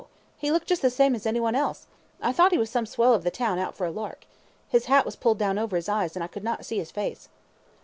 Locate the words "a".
3.85-3.91